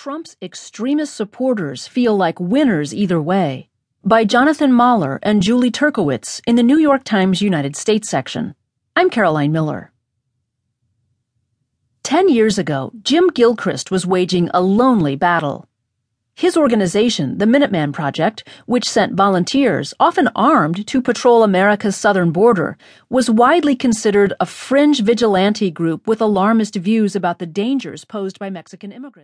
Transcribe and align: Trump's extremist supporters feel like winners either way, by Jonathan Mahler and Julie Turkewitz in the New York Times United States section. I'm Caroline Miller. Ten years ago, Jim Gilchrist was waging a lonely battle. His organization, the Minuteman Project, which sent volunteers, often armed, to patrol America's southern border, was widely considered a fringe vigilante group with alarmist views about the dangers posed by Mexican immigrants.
Trump's 0.00 0.36
extremist 0.40 1.12
supporters 1.12 1.88
feel 1.88 2.16
like 2.16 2.38
winners 2.38 2.94
either 2.94 3.20
way, 3.20 3.68
by 4.04 4.24
Jonathan 4.24 4.72
Mahler 4.72 5.18
and 5.24 5.42
Julie 5.42 5.72
Turkewitz 5.72 6.40
in 6.46 6.54
the 6.54 6.62
New 6.62 6.78
York 6.78 7.02
Times 7.02 7.42
United 7.42 7.74
States 7.74 8.08
section. 8.08 8.54
I'm 8.94 9.10
Caroline 9.10 9.50
Miller. 9.50 9.90
Ten 12.04 12.28
years 12.28 12.58
ago, 12.58 12.92
Jim 13.02 13.26
Gilchrist 13.26 13.90
was 13.90 14.06
waging 14.06 14.48
a 14.54 14.60
lonely 14.60 15.16
battle. 15.16 15.66
His 16.32 16.56
organization, 16.56 17.38
the 17.38 17.46
Minuteman 17.46 17.92
Project, 17.92 18.46
which 18.66 18.88
sent 18.88 19.14
volunteers, 19.14 19.94
often 19.98 20.28
armed, 20.36 20.86
to 20.86 21.02
patrol 21.02 21.42
America's 21.42 21.96
southern 21.96 22.30
border, 22.30 22.78
was 23.10 23.28
widely 23.28 23.74
considered 23.74 24.32
a 24.38 24.46
fringe 24.46 25.02
vigilante 25.02 25.72
group 25.72 26.06
with 26.06 26.20
alarmist 26.20 26.76
views 26.76 27.16
about 27.16 27.40
the 27.40 27.46
dangers 27.46 28.04
posed 28.04 28.38
by 28.38 28.48
Mexican 28.48 28.92
immigrants. 28.92 29.16